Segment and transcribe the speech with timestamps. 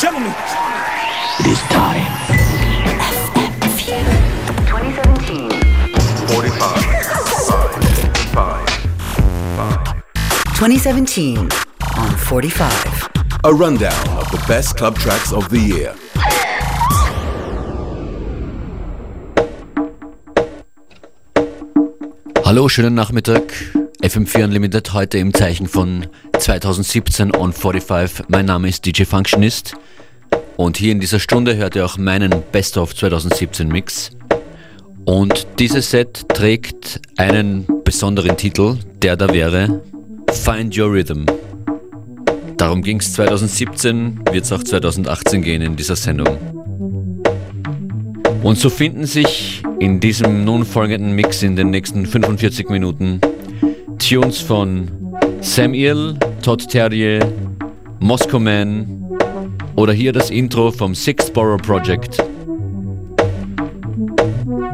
[0.00, 0.32] gentlemen,
[1.40, 2.06] it is time.
[4.64, 5.50] 2017.
[6.28, 6.84] 45.
[8.32, 8.68] 5.
[9.56, 10.02] 5.
[10.54, 11.36] 2017
[11.98, 13.08] on 45.
[13.44, 15.94] A rundown of the best club tracks of the year.
[22.42, 23.52] Hallo, schönen Nachmittag.
[24.02, 26.06] FM4 Unlimited heute im Zeichen von
[26.38, 28.28] 2017 on 45.
[28.28, 29.76] Mein Name ist DJ Functionist
[30.56, 34.10] und hier in dieser Stunde hört ihr auch meinen Best of 2017 Mix.
[35.04, 39.82] Und dieses Set trägt einen besonderen Titel, der da wäre
[40.30, 41.24] Find Your Rhythm.
[42.56, 46.38] Darum ging es 2017, wird es auch 2018 gehen in dieser Sendung.
[48.42, 53.20] Und so finden sich in diesem nun folgenden Mix in den nächsten 45 Minuten
[53.98, 54.90] Tunes von
[55.40, 57.20] Sam Earl, Todd Terrier,
[57.98, 59.00] Moscow Man
[59.76, 62.22] oder hier das Intro vom Sixth Borough Project,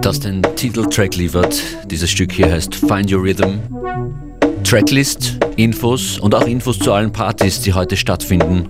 [0.02, 1.62] das den Titeltrack liefert.
[1.90, 3.58] Dieses Stück hier heißt Find Your Rhythm.
[4.64, 8.68] Tracklist, Infos und auch Infos zu allen Partys, die heute stattfinden.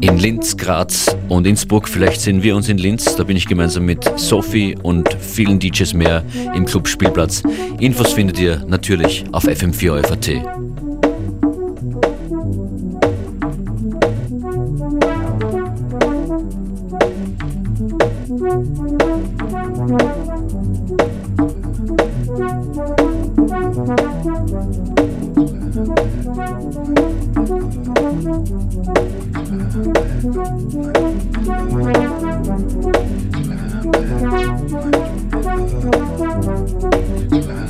[0.00, 1.88] In Linz, Graz und Innsbruck.
[1.88, 3.16] Vielleicht sehen wir uns in Linz.
[3.16, 6.22] Da bin ich gemeinsam mit Sophie und vielen DJs mehr
[6.54, 7.42] im Club Spielplatz.
[7.80, 10.63] Infos findet ihr natürlich auf fm4.at.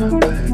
[0.04, 0.53] I'm back.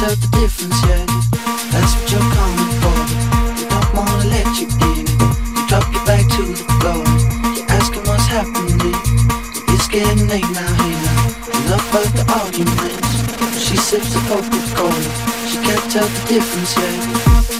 [0.00, 1.06] Tell the difference yet.
[1.72, 2.96] That's what you're coming for,
[3.52, 5.04] they don't wanna let you in.
[5.04, 7.04] You drop your back to the floor.
[7.52, 8.96] You're asking what's happening.
[9.68, 11.20] It's getting late now, hey now.
[11.60, 13.12] Enough of the arguments.
[13.60, 15.02] She sips the Coca-Cola.
[15.50, 17.59] She can't tell the difference yet.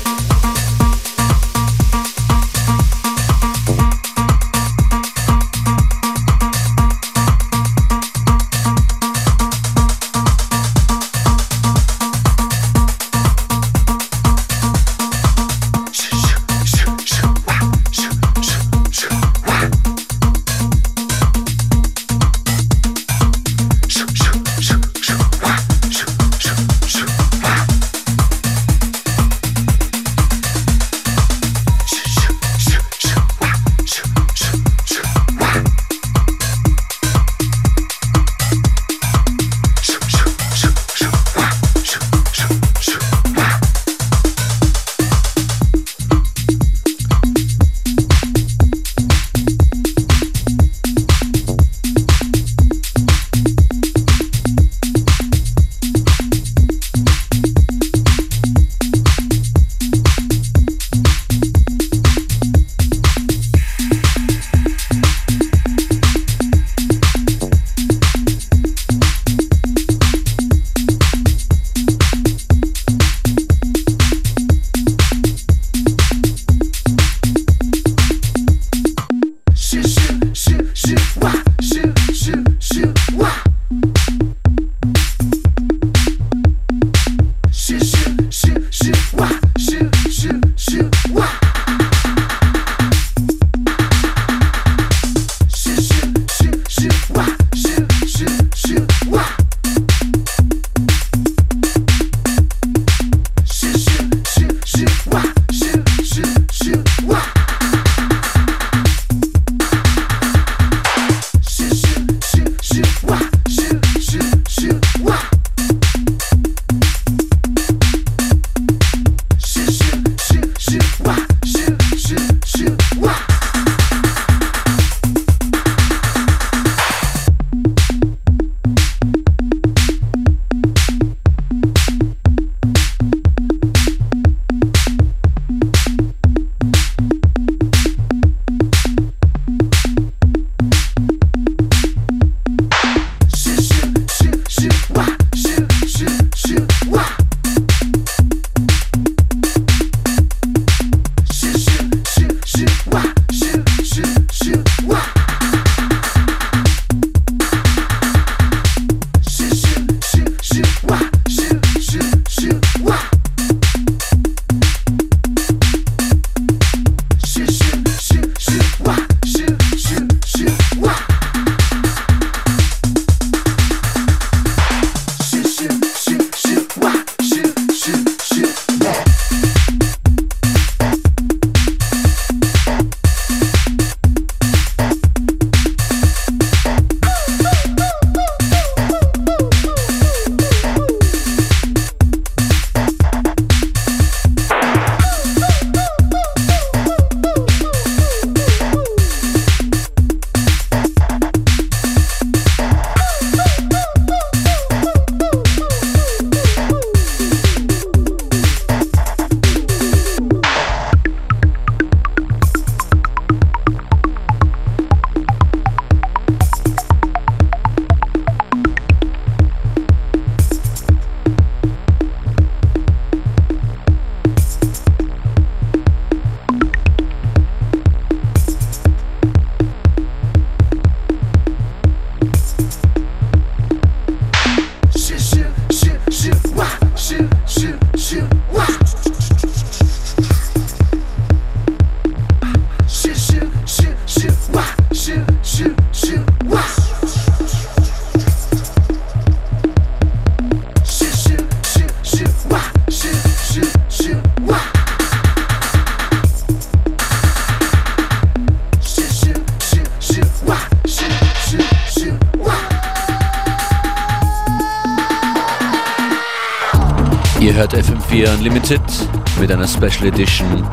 [269.81, 270.63] Special Edition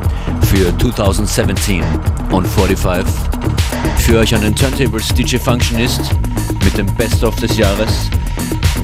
[0.42, 1.82] für 2017
[2.30, 3.06] on 45.
[3.96, 6.10] Für euch an den Turntables DJ Functionist
[6.62, 8.10] mit dem Best of des Jahres.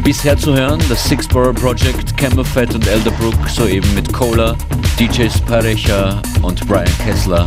[0.02, 4.56] Bisher zu hören das Six Borough Project, Camelfett und Elderbrook, soeben mit Cola,
[4.98, 7.46] DJs Parecha und Brian Kessler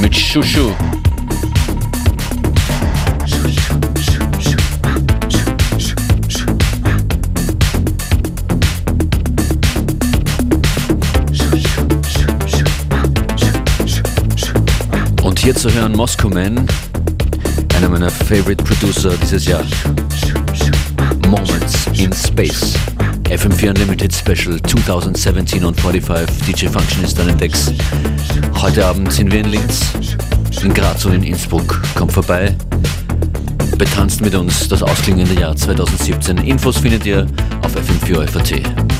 [0.00, 0.72] mit Shushu.
[3.18, 3.89] Und
[15.42, 16.66] hier zu hören Moscow Man,
[17.76, 19.62] einer meiner Favorite Producer dieses Jahr.
[21.26, 22.74] Moments in Space.
[23.24, 27.52] FM4 Unlimited Special 2017 on 45 DJ Functionist an den.
[28.60, 29.92] Heute Abend sind wir in Linz,
[30.62, 31.80] in Graz und in Innsbruck.
[31.94, 32.54] Kommt vorbei,
[33.78, 36.36] betanzt mit uns das ausklingende Jahr 2017.
[36.38, 37.26] Infos findet ihr
[37.62, 38.99] auf FM4 ist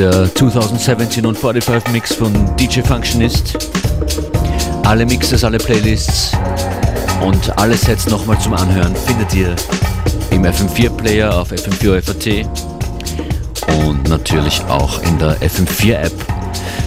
[0.00, 3.68] der 2017 und 45 Mix von DJ Functionist.
[4.84, 6.32] Alle Mixes, alle Playlists
[7.20, 9.54] und alle Sets nochmal zum Anhören findet ihr
[10.30, 12.46] im FM4 Player auf FM4 FAT
[13.84, 16.12] und natürlich auch in der FM4 App.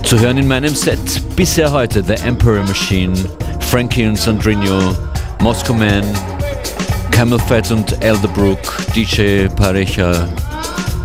[0.01, 3.13] Zu hören in meinem Set bisher heute The Emperor Machine,
[3.59, 4.95] Frankie und Sandrino,
[5.39, 6.03] Moscow Man,
[7.11, 8.57] Camel Fat und Elderbrook,
[8.95, 10.27] DJ Parecha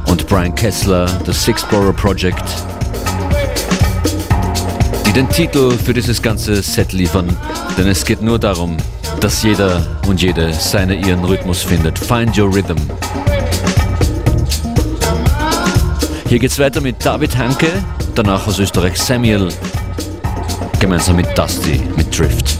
[0.08, 2.44] und Brian Kessler, das Sixplorer Project,
[5.06, 7.36] die den Titel für dieses ganze Set liefern,
[7.76, 8.76] denn es geht nur darum,
[9.20, 11.98] dass jeder und jede seine ihren Rhythmus findet.
[11.98, 12.76] Find your rhythm.
[16.28, 17.68] Hier geht's weiter mit David Hanke,
[18.14, 19.48] danach aus Österreich Samuel,
[20.78, 22.58] gemeinsam mit Dusty, mit Drift.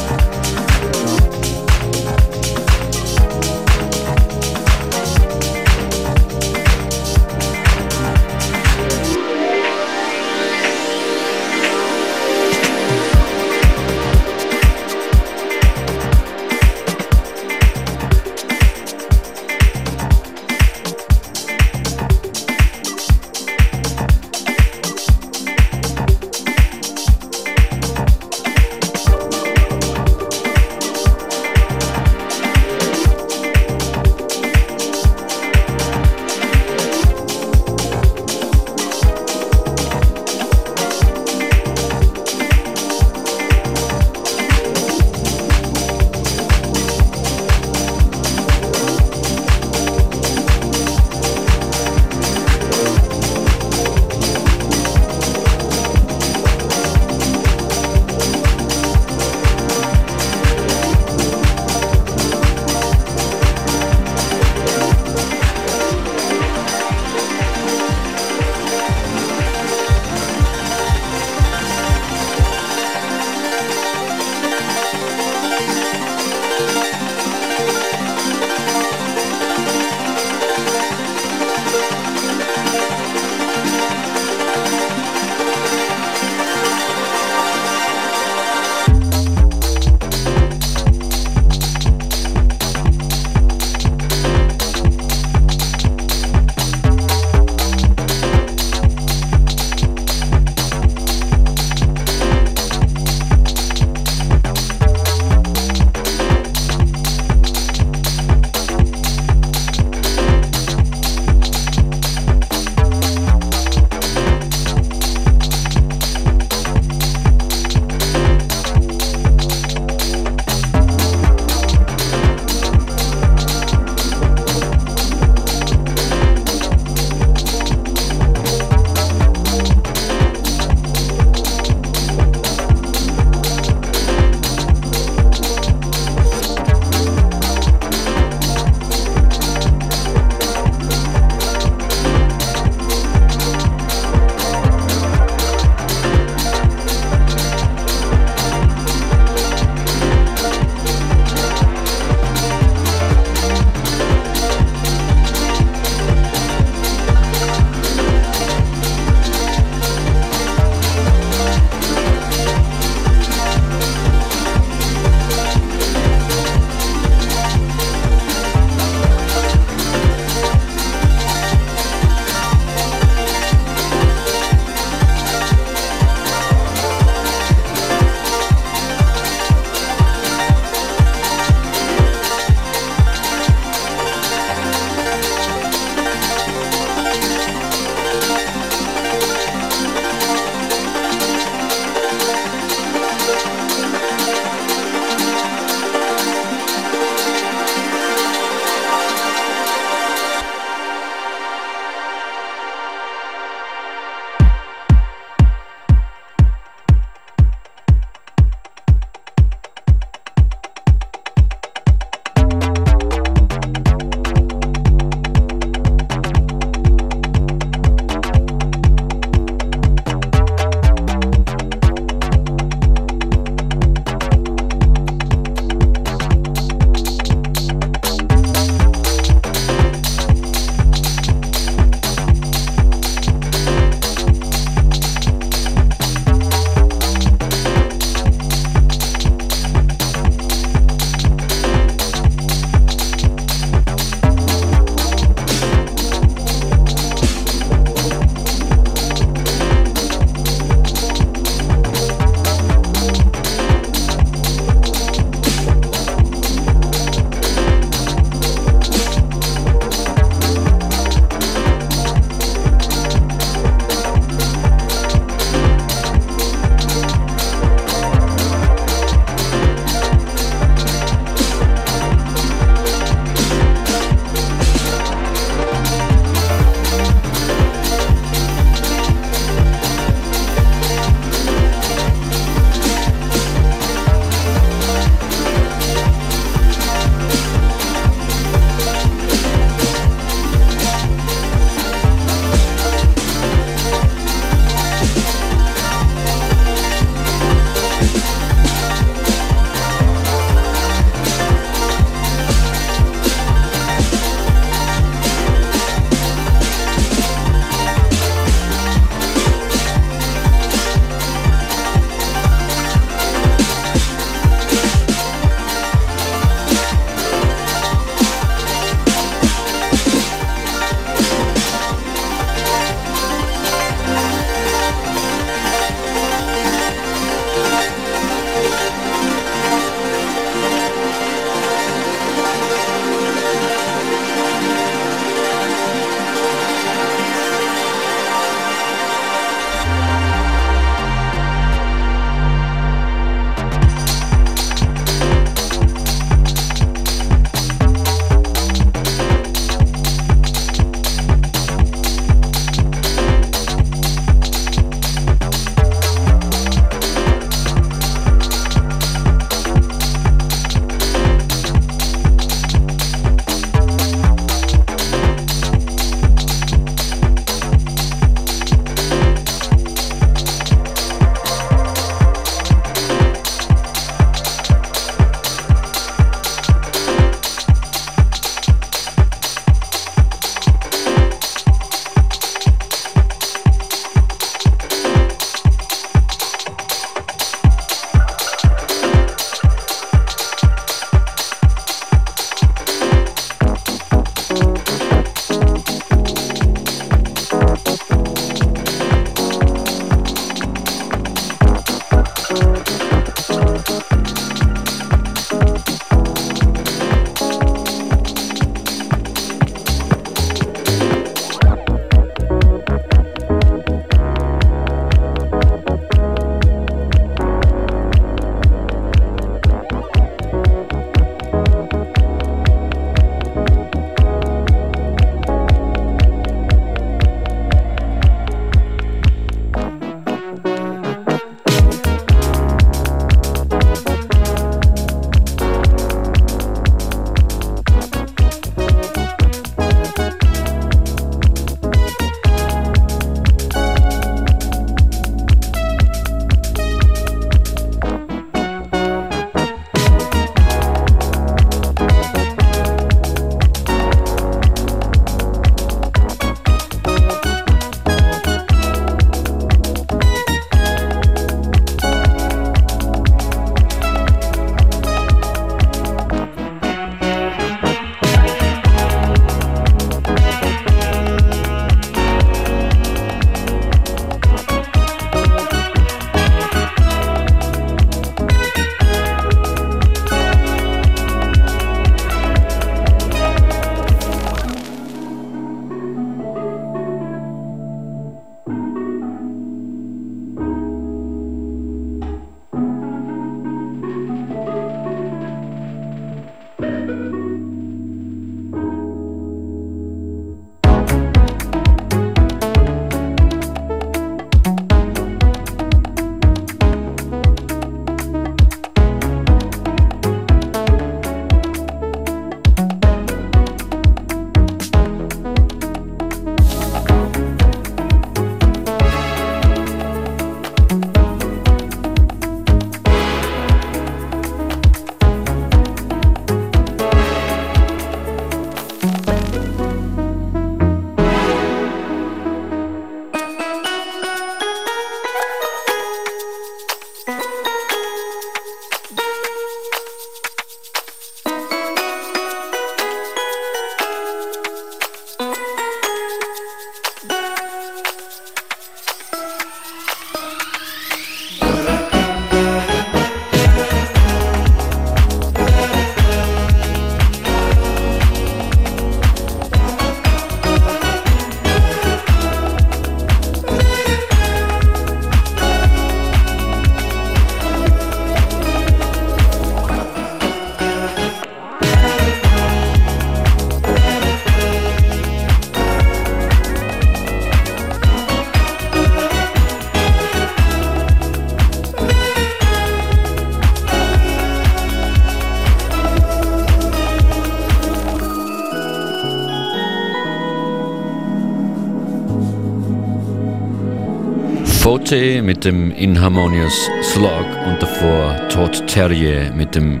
[594.94, 600.00] Cote mit dem Inharmonious Slog und davor Todd Terrier mit dem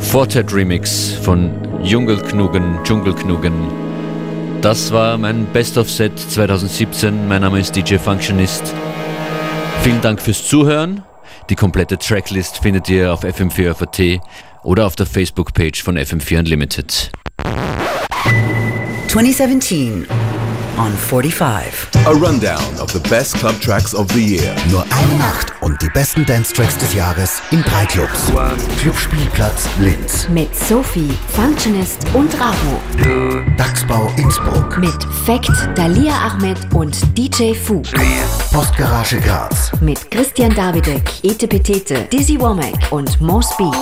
[0.00, 1.52] Fortet Remix von
[1.84, 3.52] Jungelknugen, Dschungelknugen.
[4.60, 7.28] Das war mein Best of Set 2017.
[7.28, 8.74] Mein Name ist DJ Functionist.
[9.84, 11.04] Vielen Dank fürs Zuhören.
[11.48, 14.20] Die komplette Tracklist findet ihr auf fm4.at
[14.64, 17.12] oder auf der Facebook-Page von FM4 Unlimited.
[19.06, 20.08] 2017
[20.82, 21.90] on 45.
[22.06, 24.52] A rundown of the best club tracks of the year.
[24.70, 28.32] Nur eine Nacht und die besten Dance-Tracks des Jahres in drei Clubs.
[28.80, 32.80] Clubspielplatz Linz, Mit Sophie, Functionist und Ravo.
[33.56, 37.82] Dachsbau Innsbruck, Mit Fact, Dalia Ahmed und DJ Fu.
[38.52, 43.72] Postgarage Graz, Mit Christian Davidek, Ete Petete, Dizzy Womack und Mo Speed.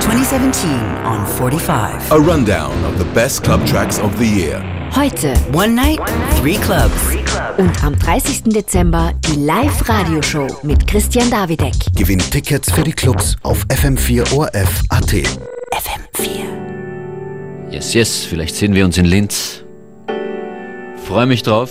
[0.00, 0.70] 2017
[1.04, 2.10] on 45.
[2.10, 4.62] A rundown of the best club tracks of the year.
[4.96, 6.00] Heute One night,
[6.40, 7.16] three clubs.
[7.58, 8.44] und am 30.
[8.44, 11.74] Dezember die Live-Radio-Show mit Christian Davidek.
[11.94, 15.12] Gewinn Tickets für die Clubs auf fm4orf.at.
[15.12, 16.46] FM4.
[17.70, 19.64] Yes, yes, vielleicht sehen wir uns in Linz.
[21.06, 21.70] Freue mich drauf,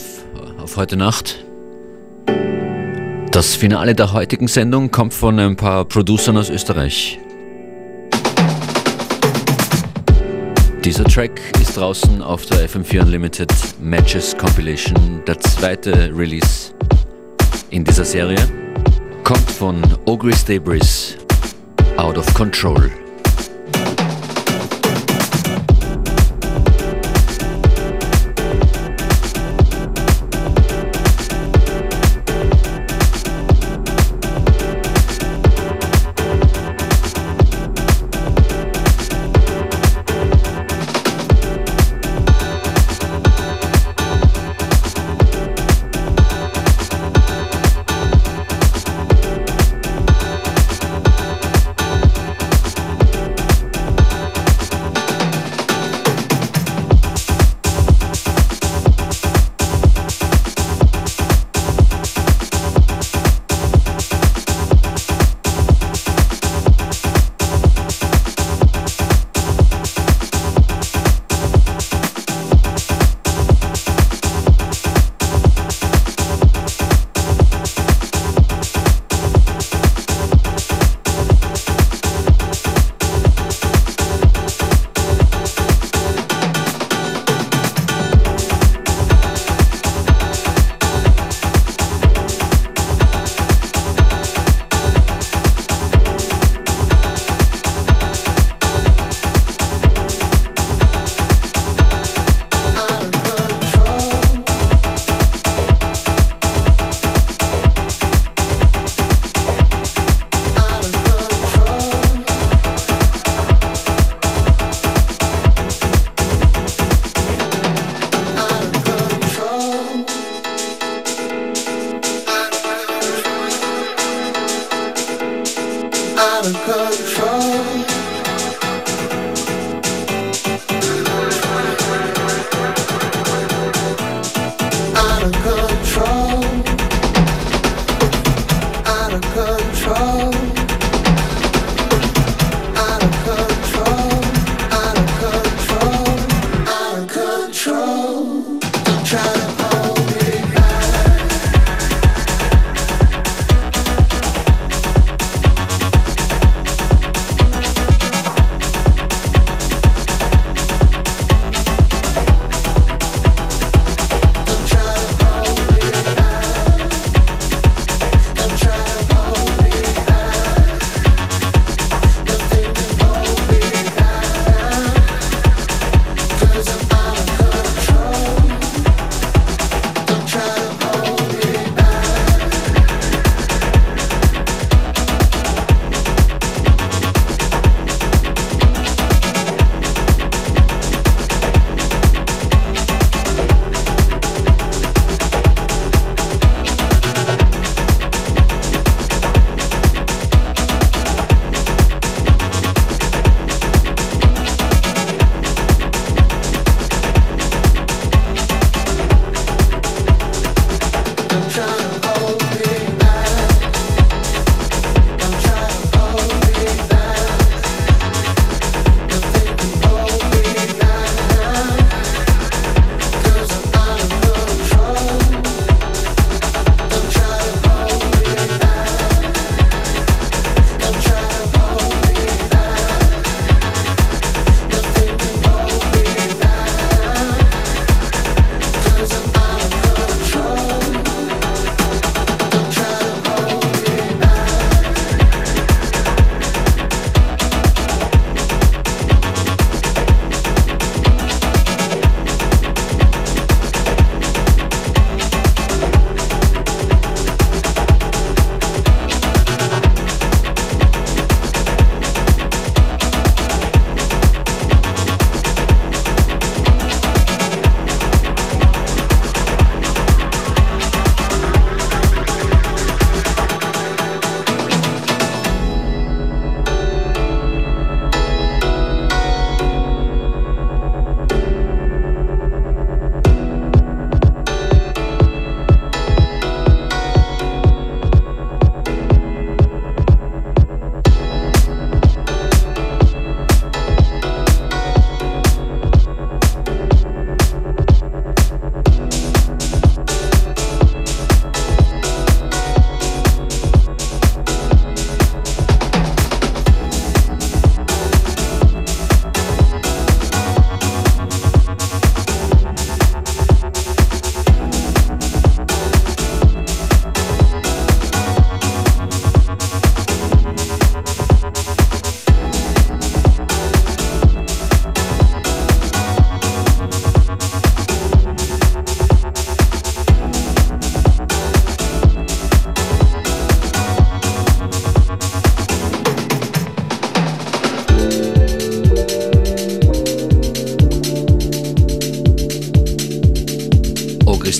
[0.62, 1.44] auf heute Nacht.
[3.32, 7.20] Das Finale der heutigen Sendung kommt von ein paar Producern aus Österreich.
[10.86, 16.76] Dieser Track ist draußen auf der FM4 Unlimited Matches Compilation, der zweite Release
[17.72, 18.38] in dieser Serie.
[19.24, 21.18] Kommt von Ogris Debris,
[21.98, 22.92] Out of Control.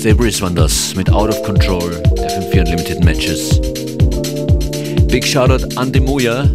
[0.06, 3.60] Debris waren das mit Out of Control, FM4 Unlimited Matches.
[5.08, 6.48] Big Shoutout an Demuya.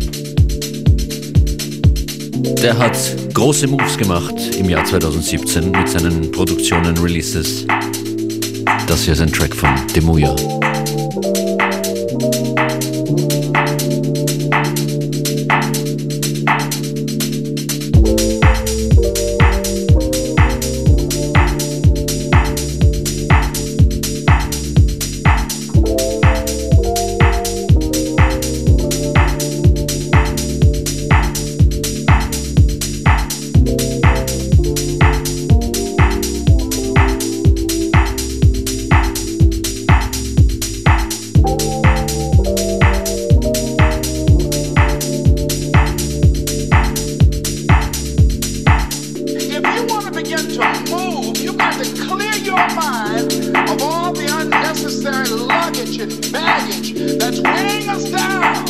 [2.63, 2.97] Der hat
[3.35, 7.67] große Moves gemacht im Jahr 2017 mit seinen Produktionen, Releases.
[8.87, 10.37] Das hier ist ein Track von Demuya.
[56.71, 58.67] baggage that's weighing us down.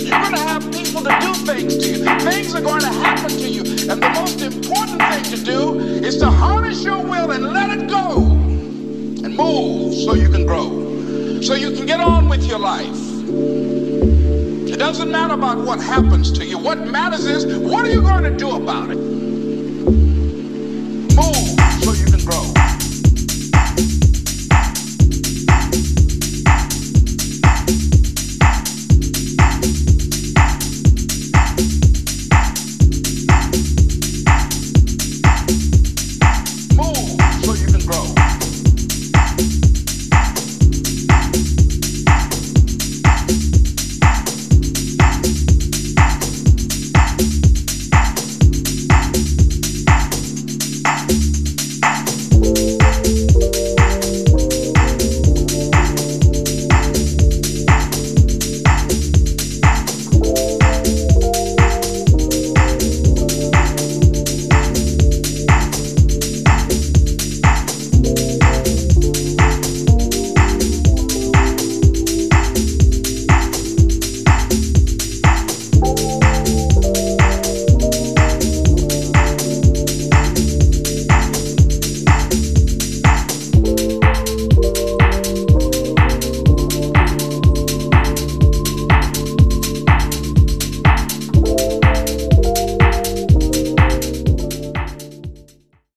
[0.00, 2.04] You're going to have people that do things to you.
[2.20, 3.62] Things are going to happen to you.
[3.90, 7.88] And the most important thing to do is to harness your will and let it
[7.88, 12.98] go and move so you can grow, so you can get on with your life.
[14.68, 16.58] It doesn't matter about what happens to you.
[16.58, 18.98] What matters is what are you going to do about it?
[21.14, 21.51] Move.